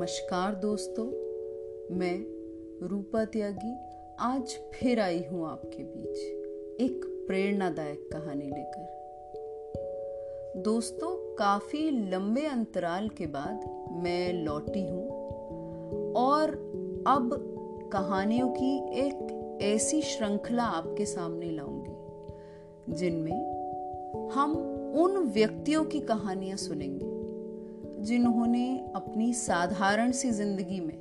नमस्कार 0.00 0.54
दोस्तों, 0.54 1.04
मैं 1.96 2.88
रूपा 2.88 3.24
त्यागी 3.24 3.72
आज 4.20 4.54
फिर 4.74 5.00
आई 5.00 5.22
हूँ 5.32 5.48
आपके 5.48 5.82
बीच 5.82 6.18
एक 6.80 7.24
प्रेरणादायक 7.26 8.08
कहानी 8.12 8.44
लेकर। 8.44 8.86
दोस्तों, 10.56 11.34
काफ़ी 11.34 12.10
लंबे 12.10 12.46
अंतराल 12.46 13.08
के 13.08 13.26
बाद 13.26 13.90
मैं 14.02 14.32
लौटी 14.32 14.86
हूँ 14.88 15.04
और 16.12 16.50
अब 17.06 17.30
कहानियों 17.92 18.48
की 18.48 18.74
एक 19.00 19.58
ऐसी 19.62 20.02
श्रृंखला 20.02 20.64
आपके 20.64 21.06
सामने 21.06 21.50
लाऊँगी, 21.50 22.94
जिनमें 22.94 24.30
हम 24.30 24.56
उन 24.96 25.16
व्यक्तियों 25.16 25.84
की 25.84 26.00
कहानियाँ 26.00 26.56
सुनेंगे। 26.56 27.19
जिन्होंने 28.00 28.92
अपनी 28.96 29.32
साधारण 29.34 30.10
सी 30.10 30.30
ज़िंदगी 30.30 30.80
में 30.80 30.96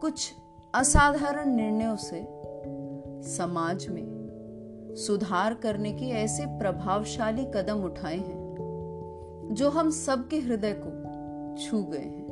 कुछ 0.00 0.32
असाधारण 0.74 1.54
निर्णयों 1.54 1.96
से 1.96 2.26
समाज 3.30 3.86
में 3.88 4.94
सुधार 4.96 5.54
करने 5.54 5.92
के 5.92 6.04
ऐसे 6.04 6.46
प्रभावशाली 6.46 7.44
कदम 7.44 7.84
उठाए 7.84 8.16
हैं, 8.16 9.48
जो 9.52 9.68
हम 9.70 9.90
सबके 9.90 10.36
हृदय 10.36 10.74
को 10.78 10.90
छू 11.56 11.82
गए 11.82 11.98
हैं। 11.98 12.26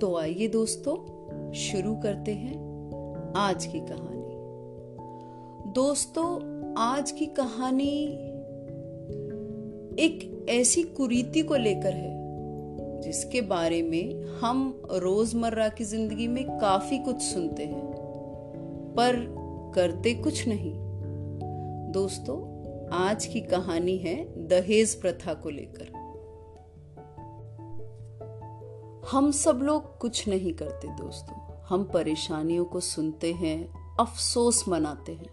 तो 0.00 0.16
आइए 0.16 0.48
दोस्तों, 0.48 0.96
शुरू 1.52 1.94
करते 1.96 2.34
हैं 2.34 2.56
आज 3.36 3.66
की 3.66 3.80
कहानी। 3.80 4.10
दोस्तों, 5.72 6.28
आज 6.78 7.10
की 7.10 7.26
कहानी 7.26 8.18
एक 9.98 10.46
ऐसी 10.48 10.82
कुरीति 10.82 11.42
को 11.42 11.56
लेकर 11.56 11.92
है, 11.92 12.10
जिसके 13.00 13.40
बारे 13.40 13.82
में 13.82 14.24
हम 14.40 14.82
रोज़मर्रा 14.90 15.68
की 15.68 15.84
ज़िंदगी 15.84 16.28
में 16.28 16.58
काफ़ी 16.58 16.98
कुछ 16.98 17.22
सुनते 17.22 17.64
हैं, 17.64 17.92
पर 18.96 19.16
करते 19.74 20.14
कुछ 20.14 20.48
नहीं। 20.48 20.72
दोस्तों, 21.92 22.36
आज 22.92 23.26
की 23.26 23.40
कहानी 23.40 23.96
है 23.96 24.46
दहेज 24.48 24.94
प्रथा 25.00 25.34
को 25.34 25.50
लेकर। 25.50 25.90
हम 29.10 29.30
सब 29.30 29.60
लोग 29.62 29.98
कुछ 29.98 30.28
नहीं 30.28 30.52
करते 30.52 30.88
दोस्तों। 30.88 31.36
हम 31.66 31.84
परेशानियों 31.84 32.64
को 32.64 32.80
सुनते 32.80 33.32
हैं, 33.32 33.72
अफसोस 34.00 34.68
मनाते 34.68 35.12
हैं, 35.12 35.30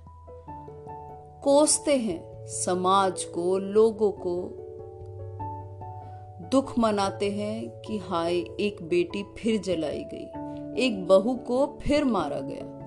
कोसते 1.44 1.96
हैं 1.98 2.39
समाज 2.48 3.24
को, 3.24 3.58
लोगों 3.58 4.12
को 4.12 4.66
दुख 6.52 6.80
मनाते 6.80 7.32
हैं 7.32 7.70
कि 7.70 7.98
हाय, 7.98 8.36
एक 8.38 8.84
बेटी 8.84 9.24
फिर 9.38 9.62
जलाई 9.62 10.04
गई। 10.14 10.26
एक 10.86 11.08
बहू 11.08 11.36
को 11.36 11.78
फिर 11.82 12.04
मारा 12.04 12.40
गया। 12.40 12.80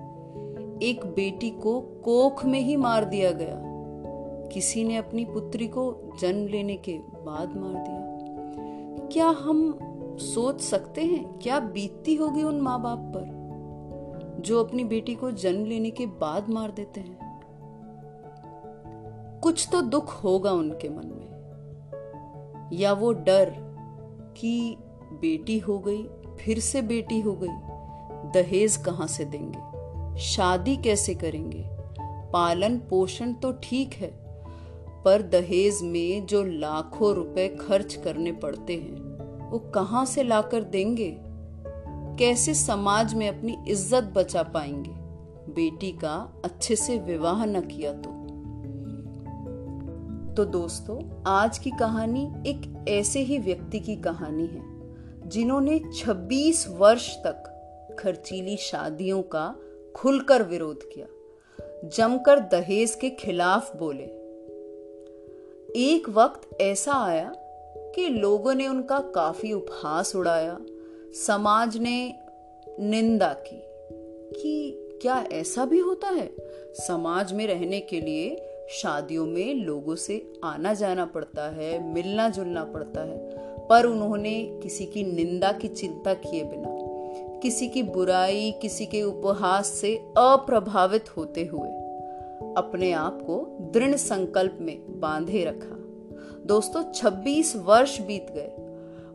एक 0.81 1.05
बेटी 1.05 1.49
को 1.49 1.81
कोख 1.81 2.45
में 2.45 2.59
ही 2.59 2.75
मार 2.75 3.05
दिया 3.05 3.31
गया। 3.31 3.61
किसी 4.47 4.83
ने 4.83 4.97
अपनी 4.97 5.25
पुत्री 5.25 5.67
को 5.67 6.11
जन्म 6.19 6.47
लेने 6.47 6.77
के 6.77 6.97
बाद 6.97 7.57
मार 7.57 7.73
दिया। 7.73 8.13
क्या 9.07 9.27
हम 9.27 9.79
सोच 10.17 10.61
सकते 10.61 11.01
हैं? 11.01 11.39
क्या 11.39 11.59
बीतती 11.59 12.15
होगी 12.15 12.43
उन 12.43 12.61
माँ 12.61 12.81
बाप 12.81 12.99
पर, 12.99 13.43
जो 14.41 14.63
अपनी 14.63 14.83
बेटी 14.83 15.15
को 15.15 15.31
जन्म 15.31 15.65
लेने 15.65 15.89
के 15.89 16.05
बाद 16.05 16.49
मार 16.49 16.71
देते 16.71 16.99
हैं? 16.99 17.32
कुछ 19.43 19.67
तो 19.71 19.81
दुख 19.81 20.23
होगा 20.23 20.51
उनके 20.51 20.89
मन 20.89 21.07
में। 21.07 22.69
या 22.73 22.93
वो 22.93 23.13
डर 23.13 23.49
कि 24.37 24.77
बेटी 25.13 25.59
हो 25.59 25.79
गई, 25.79 26.03
फिर 26.39 26.59
से 26.59 26.81
बेटी 26.81 27.19
हो 27.19 27.33
गई, 27.43 28.41
दहेज 28.41 28.77
कहाँ 28.77 29.07
से 29.07 29.25
देंगे? 29.25 30.19
शादी 30.19 30.77
कैसे 30.77 31.15
करेंगे? 31.15 31.63
पालन 32.33 32.77
पोषण 32.77 33.33
तो 33.33 33.51
ठीक 33.51 33.93
है, 33.93 34.11
पर 35.05 35.21
दहेज 35.21 35.79
में 35.83 36.25
जो 36.25 36.43
लाखों 36.43 37.13
रुपए 37.13 37.47
खर्च 37.61 37.95
करने 37.95 38.31
पड़ते 38.31 38.73
हैं, 38.73 39.49
वो 39.49 39.59
कहाँ 39.59 40.05
से 40.05 40.23
लाकर 40.23 40.63
देंगे? 40.63 41.17
कैसे 42.19 42.53
समाज 42.53 43.13
में 43.13 43.27
अपनी 43.29 43.57
इज़्ज़त 43.67 44.03
बचा 44.03 44.43
पाएँगे? 44.43 44.91
बेटी 45.53 45.91
का 45.91 46.41
अच्छे 46.45 46.75
से 46.75 46.97
विवाह 46.97 47.45
न 47.45 47.61
किया 47.61 47.93
तो। 47.93 48.22
तो 50.37 50.45
दोस्तों, 50.45 51.23
आज 51.27 51.57
की 51.57 51.69
कहानी 51.69 52.33
एक 52.47 52.85
ऐसे 52.89 53.19
ही 53.19 53.37
व्यक्ति 53.37 53.79
की 53.79 53.95
कहानी 53.95 54.45
है, 54.45 54.61
जिन्होंने 55.29 55.81
26 55.93 56.67
वर्ष 56.69 57.15
तक 57.15 57.43
खर्चीली 57.99 58.57
शादियों 58.57 59.21
का 59.21 59.55
खुलकर 59.95 60.43
विरोध 60.43 60.79
किया, 60.83 61.07
जमकर 61.89 62.39
दहेज 62.39 62.95
के 62.95 63.09
खिलाफ 63.09 63.75
बोले। 63.75 64.03
एक 65.79 66.09
वक्त 66.09 66.61
ऐसा 66.61 66.93
आया 66.93 67.33
कि 67.95 68.09
लोगों 68.09 68.53
ने 68.53 68.67
उनका 68.67 68.99
काफ़ी 68.99 69.53
उपहास 69.53 70.15
उड़ाया, 70.15 70.59
समाज 71.27 71.77
ने 71.77 72.13
निंदा 72.79 73.33
की 73.33 73.63
कि 74.41 74.79
क्या 75.01 75.25
ऐसा 75.31 75.65
भी 75.65 75.79
होता 75.79 76.07
है? 76.07 76.35
समाज 76.73 77.33
में 77.33 77.47
रहने 77.47 77.79
के 77.79 78.01
लिए 78.01 78.49
शादियों 78.69 79.25
में 79.25 79.55
लोगों 79.55 79.95
से 79.95 80.33
आना 80.43 80.73
जाना 80.73 81.05
पड़ता 81.05 81.49
है, 81.49 81.93
मिलना 81.93 82.29
जुलना 82.29 82.63
पड़ता 82.63 83.01
है, 83.01 83.17
पर 83.67 83.85
उन्होंने 83.85 84.59
किसी 84.63 84.85
की 84.85 85.03
निंदा 85.03 85.51
की 85.51 85.67
चिंता 85.67 86.13
किए 86.13 86.43
बिना, 86.43 86.69
किसी 87.39 87.67
की 87.67 87.83
बुराई, 87.83 88.51
किसी 88.51 88.85
के 88.85 89.03
उपहास 89.03 89.67
से 89.67 89.95
अप्रभावित 90.17 91.17
होते 91.17 91.45
हुए 91.45 91.69
अपने 92.57 92.91
आप 92.91 93.21
को 93.21 93.57
दृढ़ 93.73 93.95
संकल्प 93.95 94.57
में 94.61 94.99
बांधे 94.99 95.43
रखा। 95.43 95.75
दोस्तों 96.45 96.83
26 96.91 97.55
वर्ष 97.55 98.01
बीत 98.01 98.27
गए 98.29 98.51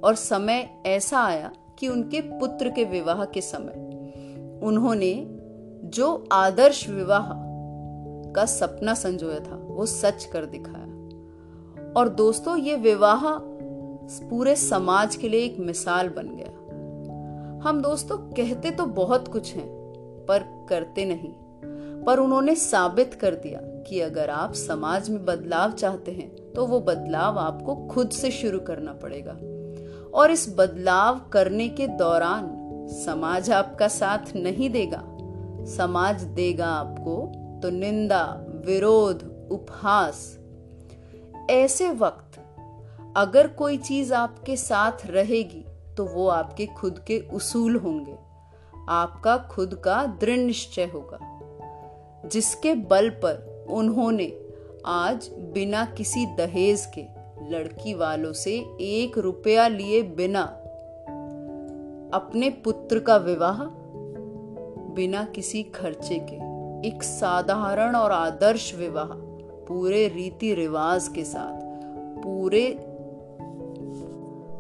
और 0.05 0.15
समय 0.15 0.69
ऐसा 0.87 1.21
आया 1.21 1.53
कि 1.79 1.89
उनके 1.89 2.21
पुत्र 2.21 2.71
के 2.71 2.85
विवाह 2.85 3.25
के 3.25 3.41
समय 3.41 3.73
उन्होंने 4.63 5.27
जो 5.85 6.29
आदर्श 6.33 6.89
विवाह 6.89 7.48
का 8.33 8.45
सपना 8.45 8.95
संजोया 8.95 9.41
था, 9.41 9.57
वो 9.63 9.87
सच 9.87 10.25
कर 10.25 10.47
दिखाया। 10.47 10.85
और 11.97 12.09
दोस्तों, 12.09 12.57
ये 12.57 12.77
विवाह 12.77 13.25
पूरे 14.29 14.57
समाज 14.57 15.17
के 15.17 15.29
लिए 15.29 15.41
एक 15.41 15.59
मिसाल 15.59 16.09
बन 16.09 16.29
गया। 16.29 17.69
हम 17.69 17.83
दोस्तों, 17.83 18.17
कहते 18.19 18.71
तो 18.71 18.87
बहुत 18.87 19.29
कुछ 19.29 19.55
हैं, 19.55 19.69
पर 20.29 20.67
करते 20.69 21.05
नहीं। 21.05 21.33
पर 22.05 22.19
उन्होंने 22.19 22.55
साबित 22.55 23.15
कर 23.15 23.35
दिया 23.35 23.61
कि 23.63 24.01
अगर 24.01 24.31
आप 24.31 24.53
समाज 24.53 25.11
में 25.11 25.25
बदलाव 25.25 25.73
चाहते 25.73 26.13
हैं 26.13 26.53
तो 26.53 26.67
वो 26.67 26.81
बदलाव 26.81 27.39
आपको 27.39 27.75
खुद 27.75 28.11
से 28.11 28.31
शुरू 28.31 28.59
करना 28.59 28.93
पड़ेगा। 28.93 29.33
और 30.15 30.31
इस 30.31 30.55
बदलाव 30.59 31.21
करने 31.33 31.69
के 31.69 31.87
दौरान 31.87 32.51
समाज 32.91 33.51
आपका 33.51 33.89
साथ 33.89 34.37
नहीं 34.37 34.71
देगा। 34.71 35.03
समाज 35.77 36.23
देगा 36.23 36.67
आपको 36.67 37.33
तो 37.63 37.71
निंदा, 37.71 38.25
विरोध, 38.67 39.23
उपहास। 39.51 40.39
ऐसे 41.51 41.91
वक्त 41.91 42.39
अगर 43.17 43.49
कोई 43.49 43.77
चीज़ 43.79 44.15
आपके 44.15 44.57
साथ 44.57 45.07
रहेगी 45.07 45.65
तो 45.97 46.05
वो 46.05 46.27
आपके 46.29 46.67
खुद 46.67 46.99
के 46.99 47.19
उसूल 47.33 47.77
होंगे। 47.77 48.17
आपका 48.89 49.37
खुद 49.51 49.75
का 49.75 50.05
दृढ़ 50.21 50.39
निश्चय 50.39 50.85
होगा, 50.85 51.19
जिसके 52.29 52.75
बल 52.75 53.09
पर 53.11 53.67
उन्होंने 53.71 54.33
आज 54.87 55.29
बिना 55.55 55.85
किसी 55.85 56.27
दहेज 56.27 56.87
के 56.99 57.05
लड़की 57.51 57.95
वालों 57.95 58.33
से 58.33 58.55
एक 58.81 59.19
रुपया 59.19 59.69
लिए 59.69 60.03
बिना 60.03 60.43
अपने 62.15 62.51
पुत्र 62.65 62.99
का 62.99 63.17
विवाह, 63.17 63.65
बिना 64.95 65.25
किसी 65.25 65.63
खर्चे 65.63 66.19
के। 66.31 66.48
एक 66.85 67.03
साधारण 67.03 67.97
और 67.97 68.13
आदर्श 68.13 68.75
विवाह, 68.75 69.09
पूरे 69.67 70.09
रीति 70.09 70.55
रिवाज 70.55 71.09
के 71.09 71.25
साथ, 71.25 71.61
पूरे 72.23 72.79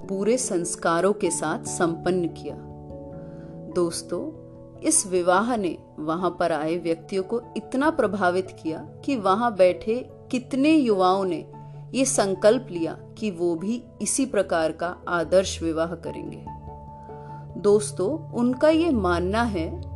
पूरे 0.09 0.37
संस्कारों 0.39 1.13
के 1.13 1.31
साथ 1.31 1.65
संपन्न 1.65 2.29
किया। 2.29 2.57
दोस्तों, 3.75 4.49
इस 4.81 5.07
विवाह 5.07 5.57
ने 5.57 5.79
वहाँ 5.99 6.37
पर 6.41 6.53
आए 6.53 6.77
व्यक्तियों 6.77 7.23
को 7.23 7.41
इतना 7.57 7.91
प्रभावित 7.91 8.57
किया 8.63 8.79
कि 9.05 9.17
वहाँ 9.17 9.57
बैठे 9.57 10.11
कितने 10.31 10.71
युवाओं 10.71 11.25
ने 11.25 11.53
ये 11.95 12.05
संकल्प 12.05 12.67
लिया 12.71 12.99
कि 13.19 13.31
वो 13.31 13.55
भी 13.55 13.83
इसी 14.03 14.27
प्रकार 14.27 14.73
का 14.73 14.97
आदर्श 15.09 15.63
विवाह 15.63 15.95
करेंगे। 15.95 16.45
दोस्तों, 17.61 18.33
उनका 18.33 18.69
ये 18.69 18.91
मानना 18.91 19.43
है 19.43 19.88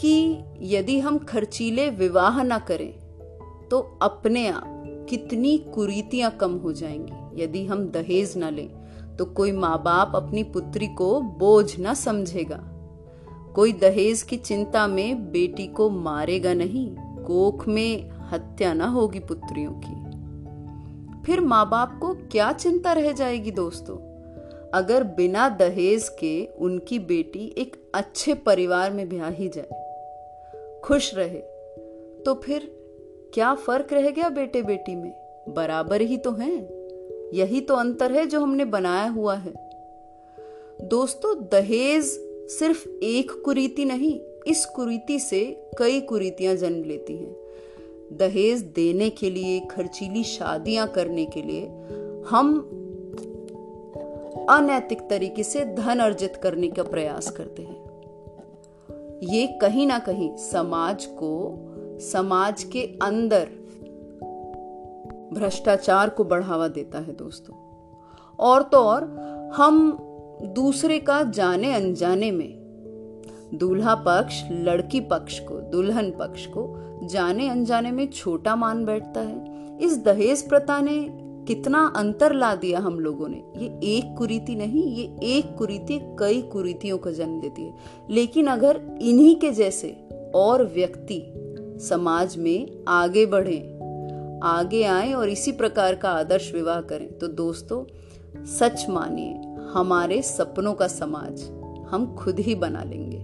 कि 0.00 0.44
यदि 0.60 0.98
हम 1.00 1.18
खर्चीले 1.18 1.88
विवाह 1.90 2.42
ना 2.42 2.58
करें 2.58 2.92
तो 3.68 3.98
अपने 4.02 4.48
आप 4.48 5.06
कितनी 5.10 5.58
कुरीतियाँ 5.74 6.30
कम 6.30 6.54
हो 6.54 6.72
जाएँगी। 6.72 7.42
यदि 7.42 7.64
हम 7.66 7.84
दहेज 7.86 8.36
ना 8.36 8.50
लें 8.50 8.68
तो 9.16 9.24
कोई 9.24 9.52
माँ 9.52 9.82
बाप 9.82 10.12
अपनी 10.14 10.42
पुत्री 10.42 10.86
को 10.86 11.20
बोझ 11.20 11.80
न 11.80 11.94
समझेगा। 11.94 12.60
कोई 13.54 13.72
दहेज 13.72 14.22
की 14.22 14.36
चिंता 14.36 14.86
में 14.86 15.30
बेटी 15.30 15.66
को 15.66 15.90
मारेगा 15.90 16.54
नहीं, 16.54 16.90
कोख 17.24 17.68
में 17.68 18.10
हत्या 18.10 18.72
ना 18.74 18.86
होगी 18.86 19.18
पुत्रियों 19.18 19.72
की। 19.72 21.22
फिर 21.22 21.40
माँ 21.40 21.68
बाप 21.70 21.98
को 22.02 22.14
क्या 22.14 22.52
चिंता 22.52 22.92
रह 22.92 23.12
जाएगी 23.12 23.50
दोस्तों? 23.50 23.96
अगर 24.74 25.04
बिना 25.04 25.48
दहेज 25.48 26.08
के 26.08 26.46
उनकी 26.46 26.98
बेटी 26.98 27.54
एक 27.58 27.76
अच्छे 27.94 28.34
परिवार 28.34 28.92
में 28.92 29.08
ब्याही 29.08 29.48
जाए 29.48 29.68
खुश 30.84 31.14
रहे 31.14 31.38
तो 32.22 32.34
फिर 32.34 32.80
क्या 33.34 33.54
फ़र्क 33.54 33.92
रह 33.92 34.10
गया 34.10 34.28
बेटे 34.28 34.62
बेटी 34.62 34.94
में? 34.96 35.12
बराबर 35.48 36.00
ही 36.00 36.16
तो 36.16 36.32
हैं। 36.32 36.80
यही 37.34 37.60
तो 37.60 37.74
अंतर 37.74 38.12
है 38.12 38.26
जो 38.26 38.40
हमने 38.40 38.64
बनाया 38.64 39.08
हुआ 39.08 39.34
है। 39.34 39.52
दोस्तों, 40.82 41.44
दहेज 41.52 42.04
सिर्फ़ 42.50 42.88
एक 42.88 43.42
कुरीति 43.44 43.84
नहीं, 43.84 44.20
इस 44.46 44.64
कुरीति 44.66 45.18
से 45.18 45.70
कई 45.78 46.00
कुरीतियाँ 46.00 46.54
जन्म 46.54 46.84
लेती 46.84 47.16
हैं। 47.16 47.36
दहेज 48.12 48.60
देने 48.60 49.10
के 49.10 49.30
लिए, 49.30 49.60
खर्चीली 49.60 50.24
शादियाँ 50.24 50.88
करने 50.88 51.24
के 51.26 51.42
लिए 51.42 51.66
हम 52.28 52.76
अनैतिक 54.50 55.00
तरीके 55.10 55.42
से 55.42 55.64
धन 55.64 55.98
अर्जित 55.98 56.36
करने 56.36 56.68
का 56.68 56.82
प्रयास 56.82 57.30
करते 57.30 57.62
हैं। 57.62 57.79
ये 59.22 59.46
कहीं 59.46 59.86
ना 59.86 59.98
कहीं 59.98 60.36
समाज 60.36 61.06
को, 61.06 61.56
समाज 62.00 62.64
के 62.64 62.98
अंदर 63.02 63.48
भ्रष्टाचार 65.32 66.08
को 66.08 66.24
बढ़ावा 66.24 66.68
देता 66.68 66.98
है 66.98 67.16
दोस्तों। 67.16 67.54
और 68.38 68.62
तो 68.62 68.78
और, 68.78 69.04
हम 69.54 69.98
दूसरे 70.42 70.98
का 70.98 71.22
जाने 71.22 71.74
अनजाने 71.74 72.30
में 72.30 72.60
दूल्हा 73.54 73.94
पक्ष, 73.94 74.44
लड़की 74.50 75.00
पक्ष 75.00 75.38
को, 75.38 75.54
दुल्हन 75.54 76.10
पक्ष 76.10 76.46
को 76.46 76.76
जाने 77.06 77.48
अनजाने 77.48 77.90
में 77.90 78.10
छोटा 78.10 78.56
मान 78.56 78.84
बैठता 78.84 79.20
है। 79.20 79.50
इस 79.78 79.98
दहेज 79.98 80.48
प्रथा 80.48 80.80
ने 80.80 81.29
कितना 81.50 81.92
अंतर 81.96 82.32
ला 82.32 82.54
दिया 82.54 82.78
हम 82.78 83.00
लोगों 83.00 83.28
ने। 83.28 83.42
ये 83.56 83.66
एक 83.66 84.14
कुरीति 84.18 84.54
नहीं, 84.54 84.96
ये 84.96 85.04
एक 85.22 85.56
कुरीति 85.56 85.98
कई 86.18 86.42
कुरीतियों 86.42 86.98
का 86.98 87.10
जन्म 87.10 87.40
देती 87.40 87.62
है। 87.62 87.74
लेकिन 88.10 88.46
अगर 88.46 88.98
इन्हीं 89.02 89.36
के 89.36 89.50
जैसे 89.50 90.08
और 90.34 90.64
व्यक्ति 90.64 91.22
समाज 91.88 92.36
में 92.36 92.84
आगे 92.88 93.26
बढ़े, 93.26 93.58
आगे 94.42 94.82
आए 94.82 95.12
और 95.12 95.28
इसी 95.28 95.52
प्रकार 95.52 95.94
का 95.94 96.10
आदर्श 96.10 96.52
विवाह 96.54 96.80
करें 96.80 97.18
तो 97.18 97.28
दोस्तों, 97.28 97.84
सच 98.46 98.86
मानिए, 98.90 99.32
हमारे 99.72 100.22
सपनों 100.22 100.74
का 100.74 100.86
समाज 100.86 101.42
हम 101.88 102.14
खुद 102.18 102.38
ही 102.38 102.54
बना 102.54 102.82
लेंगे। 102.84 103.18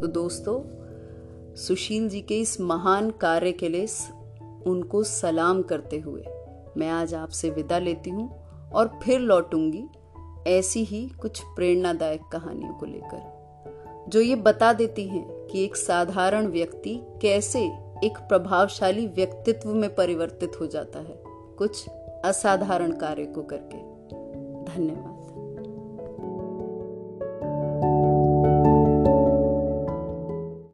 तो 0.00 0.06
दोस्तों, 0.06 0.60
सुशील 1.54 2.08
जी 2.08 2.20
के 2.20 2.40
इस 2.40 2.60
महान 2.60 3.10
कार्य 3.10 3.52
के 3.52 3.68
लिए 3.68 3.86
उनको 4.66 5.02
सलाम 5.02 5.62
करते 5.62 5.98
हुए। 5.98 6.24
मैं 6.76 6.88
आज 6.88 7.14
आपसे 7.14 7.50
विदा 7.50 7.78
लेती 7.78 8.10
हूँ 8.10 8.28
और 8.72 8.98
फिर 9.02 9.20
लौटूँगी 9.20 9.84
ऐसी 10.46 10.82
ही 10.84 11.06
कुछ 11.20 11.40
प्रेरणादायक 11.56 12.22
कहानियों 12.32 12.72
को 12.74 12.86
लेकर, 12.86 14.04
जो 14.08 14.20
ये 14.20 14.34
बता 14.36 14.72
देती 14.72 15.06
हैं 15.08 15.26
कि 15.46 15.64
एक 15.64 15.76
साधारण 15.76 16.46
व्यक्ति 16.46 17.00
कैसे 17.22 17.64
एक 18.04 18.18
प्रभावशाली 18.18 19.06
व्यक्तित्व 19.06 19.74
में 19.74 19.94
परिवर्तित 19.94 20.60
हो 20.60 20.66
जाता 20.66 20.98
है। 20.98 21.22
कुछ 21.58 21.88
असाधारण 22.24 22.92
कार्य 22.92 23.24
को 23.26 23.42
करके। 23.42 23.78
धन्यवाद। 24.64 25.15